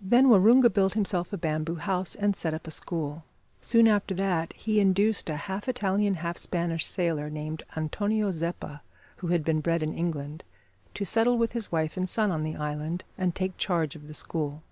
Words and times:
Then 0.00 0.28
Waroonga 0.28 0.70
built 0.72 0.92
himself 0.92 1.32
a 1.32 1.36
bamboo 1.36 1.74
house, 1.74 2.14
and 2.14 2.36
set 2.36 2.54
up 2.54 2.68
a 2.68 2.70
school. 2.70 3.24
Soon 3.60 3.88
after 3.88 4.14
that 4.14 4.52
he 4.52 4.78
induced 4.78 5.28
a 5.28 5.34
half 5.34 5.68
Italian, 5.68 6.14
half 6.22 6.38
Spanish 6.38 6.86
sailor, 6.86 7.28
named 7.28 7.64
Antonio 7.76 8.30
Zeppa, 8.30 8.82
who 9.16 9.26
had 9.26 9.44
been 9.44 9.58
bred 9.60 9.82
in 9.82 9.92
England, 9.92 10.44
to 10.94 11.04
settle 11.04 11.36
with 11.36 11.50
his 11.50 11.72
wife 11.72 11.96
and 11.96 12.08
son 12.08 12.30
on 12.30 12.44
the 12.44 12.54
island, 12.54 13.02
and 13.18 13.34
take 13.34 13.56
charge 13.56 13.96
of 13.96 14.06
the 14.06 14.14
school. 14.14 14.62